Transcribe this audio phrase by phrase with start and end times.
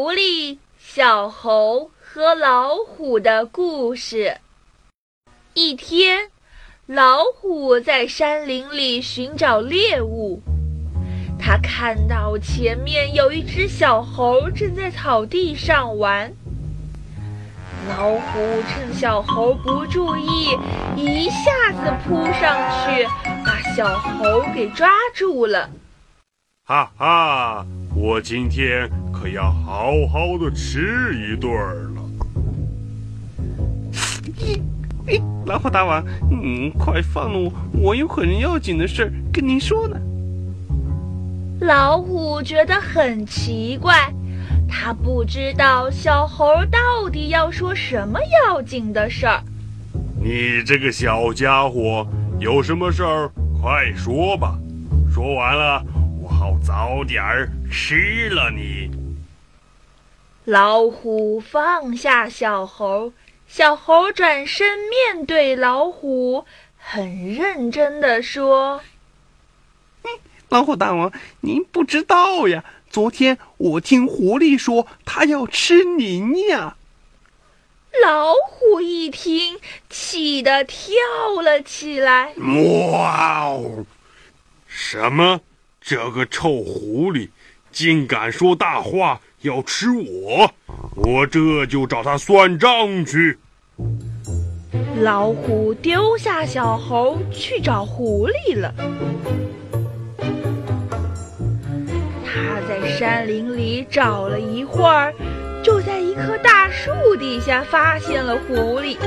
[0.00, 4.38] 狐狸、小猴和老虎的故事。
[5.54, 6.30] 一天，
[6.86, 10.40] 老虎在山林里寻找猎物，
[11.36, 16.32] 他看到前面有一只小猴正在草地上玩。
[17.88, 20.56] 老虎趁小猴不注意，
[20.94, 23.04] 一下子扑上去，
[23.44, 25.68] 把小猴给抓住了。
[26.64, 31.52] 哈哈，我今天可要好好的吃一顿
[31.94, 32.02] 了。
[35.06, 39.96] 哎，老虎大王，嗯，快放了我，我有很要紧的事儿跟您说呢。
[41.60, 44.12] 老虎觉得很奇怪。
[44.70, 49.42] 他不知道小猴到底要说什么要紧的事儿。
[50.22, 52.06] 你这个小家伙，
[52.38, 54.58] 有什么事儿快说吧，
[55.12, 55.82] 说完了
[56.68, 58.90] 早点儿吃了你。
[60.44, 63.14] 老虎放下小猴，
[63.46, 66.44] 小猴转身面对老虎，
[66.76, 68.82] 很认真的说
[70.50, 76.76] ：“老虎大王，您不知道呀。”昨天我听狐狸说，它要吃您呀。
[78.04, 80.92] 老虎一听，气得跳
[81.42, 82.34] 了起来。
[82.36, 83.86] 哇哦！
[84.66, 85.40] 什么？
[85.88, 87.30] 这个臭狐狸
[87.72, 90.52] 竟敢说大话，要吃我！
[90.94, 93.38] 我这就找他算账去。
[95.00, 98.74] 老虎丢下小猴去找狐狸了。
[102.22, 105.14] 他在山林里找了一会儿，
[105.64, 108.98] 就在一棵大树底下发现了狐狸。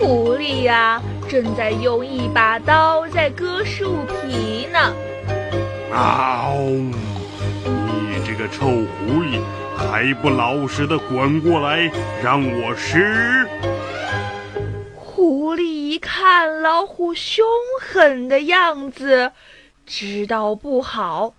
[0.00, 4.92] 狐狸呀，正在用一把刀在割树皮呢。
[6.00, 6.56] 嗷！
[7.66, 9.38] 你这个臭狐狸，
[9.76, 13.46] 还不老实的滚过来，让我吃！
[14.94, 17.44] 狐狸一看老虎凶
[17.82, 19.32] 狠的样子，
[19.84, 21.34] 知道不好。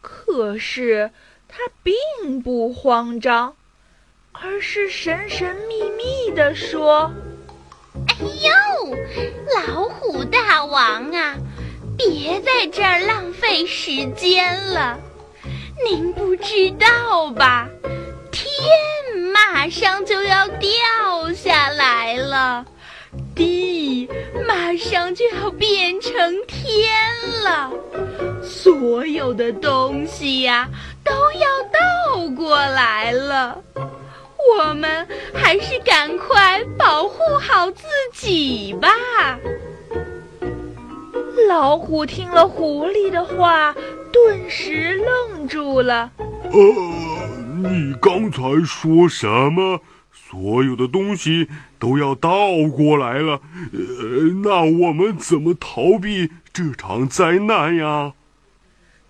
[0.00, 1.10] 可是
[1.46, 3.54] 他并不慌张，
[4.32, 7.12] 而是神神秘秘地说
[8.08, 8.96] ：“哎呦，
[9.68, 11.36] 老虎大王啊，
[11.96, 14.98] 别在这儿浪费时间了。
[15.84, 17.68] 您不知道吧？
[18.30, 18.46] 天
[19.32, 22.64] 马上就要掉下来了，
[23.34, 24.08] 地
[24.46, 26.12] 马上就要变成
[26.46, 26.92] 天
[27.42, 27.70] 了。”
[28.42, 30.68] 所有的东西呀，
[31.04, 33.58] 都要倒过来了。
[34.56, 38.88] 我们还是赶快保护好自己吧。
[41.48, 43.74] 老虎听了狐狸的话，
[44.12, 46.10] 顿时愣住了。
[46.18, 49.80] 呃，你刚才说什么？
[50.12, 51.48] 所有的东西
[51.78, 52.30] 都要倒
[52.74, 53.40] 过来了？
[53.72, 53.78] 呃，
[54.42, 58.14] 那我们怎么逃避这场灾难呀？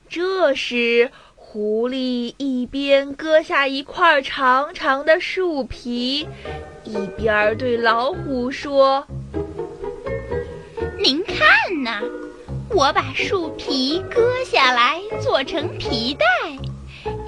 [0.09, 6.27] 这时，狐狸一边割下一块长长的树皮，
[6.85, 9.07] 一边对老虎说
[11.03, 12.01] ：“您看呐，
[12.75, 16.25] 我把树皮割下来做成皮带，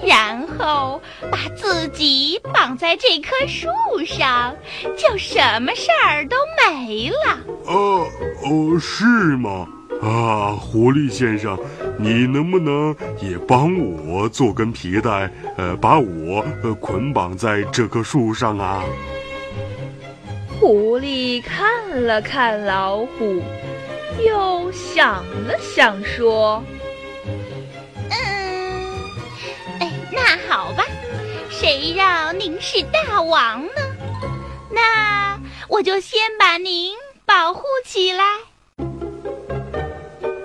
[0.06, 1.00] 然后
[1.30, 3.68] 把自己绑在这棵树
[4.06, 4.56] 上，
[4.96, 7.38] 就什么事儿都没了。
[7.66, 8.06] ”“呃，
[8.42, 9.04] 呃，是
[9.36, 9.68] 吗？”
[10.02, 11.58] 啊，狐狸先生，
[11.98, 13.70] 你能不能也帮
[14.06, 18.84] 我做根皮带，呃，把我呃捆绑在这棵树上啊？
[20.60, 23.42] 狐狸看了看老虎，
[24.22, 26.62] 又想了想，说
[28.10, 29.10] ：“嗯，
[29.80, 30.84] 哎，那好吧，
[31.50, 33.70] 谁让您是大王呢？
[34.70, 36.94] 那我就先把您
[37.26, 38.24] 保护起来。”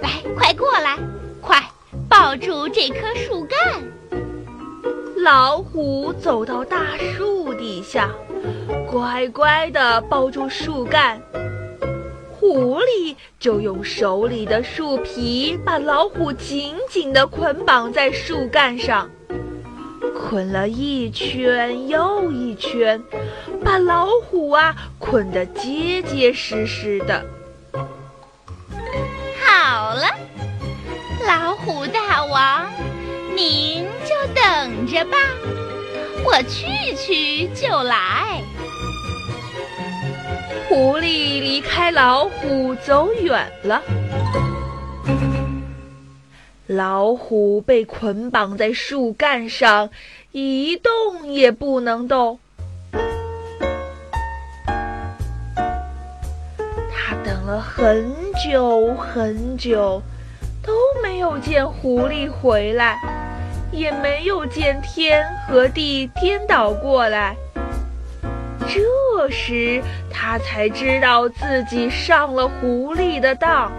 [0.01, 0.97] 来快过来，
[1.41, 1.63] 快
[2.09, 3.57] 抱住这棵树干！
[5.17, 8.09] 老虎走到大树底下，
[8.89, 11.21] 乖乖地抱住树干。
[12.39, 19.09] 狐狸就用手里的树皮把老虎紧紧地捆绑在树干上，
[20.17, 23.03] 捆了一圈又一圈，
[23.61, 27.25] 把老虎啊捆得结结实实的。
[29.43, 30.07] 好了。
[31.27, 32.65] 老虎大王，
[33.35, 35.17] 您就等着吧，
[36.23, 38.41] 我去去就来。
[40.69, 43.81] 狐狸离开老虎走远了，
[46.67, 49.89] 老虎被捆绑在树干上，
[50.31, 52.37] 一动也不能动。
[56.91, 58.13] 他等了很
[58.45, 60.03] 久很久，
[60.61, 60.71] 都
[61.01, 62.99] 没有见狐狸回来，
[63.71, 67.35] 也没有见天和地颠倒过来。
[68.67, 69.81] 这时，
[70.21, 73.71] 他才知道自己上了狐狸的当。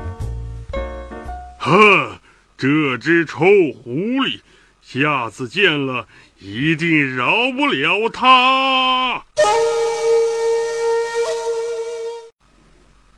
[1.58, 2.18] 哼！
[2.56, 3.90] 这只臭狐
[4.24, 4.40] 狸，
[4.80, 6.06] 下次见了
[6.38, 9.24] 一定饶不了他。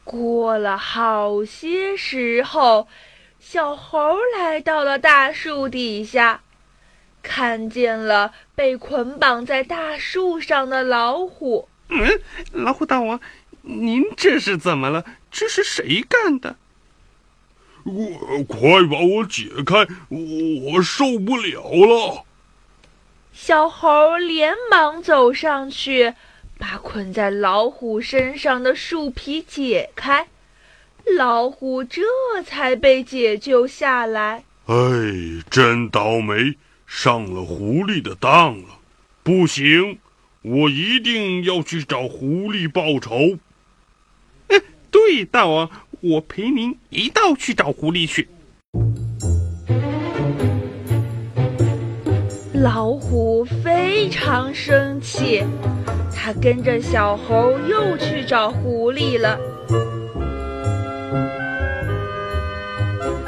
[0.02, 2.88] 过了好些时候，
[3.38, 6.40] 小猴来到了大树底下，
[7.22, 11.69] 看见了被捆绑在大树上的老虎。
[11.94, 12.21] 嗯，
[12.53, 13.21] 老虎大王，
[13.61, 15.05] 您这是怎么了？
[15.31, 16.56] 这是谁干的？
[17.85, 22.25] 我快把我解开，我受不了了！
[23.33, 26.15] 小猴连忙走上去，
[26.59, 30.29] 把捆在老虎身上的树皮解开，
[31.19, 32.03] 老虎这
[32.47, 34.44] 才被解救下来。
[34.67, 34.75] 哎，
[35.50, 36.56] 真倒霉，
[36.87, 38.79] 上了狐狸的当了！
[39.25, 39.99] 不行，
[40.43, 43.39] 我一定要去找狐狸报仇。
[44.49, 44.61] 哎，
[44.91, 45.71] 对，大王。
[46.00, 48.29] 我陪您一道去找狐狸去。
[52.55, 55.44] 老虎非常生气，
[56.12, 59.39] 它跟着小猴又去找狐狸了。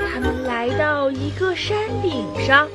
[0.00, 2.68] 他们来到一个山顶上，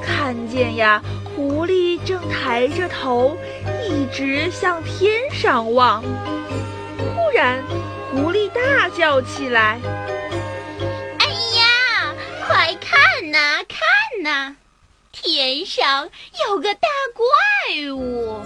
[0.00, 1.02] 看见呀，
[1.36, 3.36] 狐狸正抬着头，
[3.86, 6.02] 一直向天上望。
[6.02, 7.62] 忽然。
[8.12, 9.78] 狐狸大叫起来
[11.20, 11.26] ：“哎
[11.58, 12.14] 呀，
[12.46, 14.56] 快看呐，看呐，
[15.12, 16.08] 天上
[16.48, 18.40] 有个大怪物！”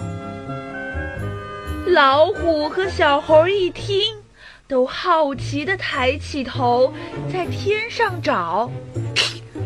[1.87, 4.21] 老虎和小猴一听，
[4.67, 6.93] 都好奇地抬起头，
[7.31, 8.69] 在天上找。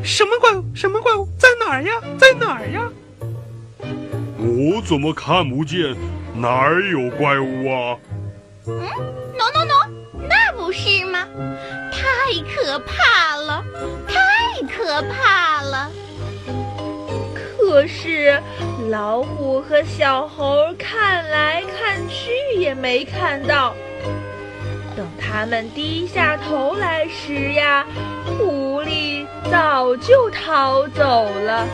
[0.04, 0.64] 什么怪物？
[0.76, 1.28] 什么怪物？
[1.40, 2.00] 在哪儿呀？
[2.20, 2.88] 在哪儿呀？
[4.38, 5.96] 我怎么看不见？
[6.36, 7.98] 哪儿有怪物啊？
[8.68, 8.80] 嗯
[9.38, 9.90] ，no no no
[10.30, 10.46] 那。
[10.58, 11.28] 不是吗？
[11.92, 12.02] 太
[12.50, 13.64] 可怕了，
[14.08, 15.92] 太可怕了！
[17.36, 18.42] 可是
[18.90, 23.76] 老虎和小猴看来看去也没看到。
[24.98, 27.86] 等他们低下头来时呀，
[28.40, 31.68] 狐狸早就逃走了。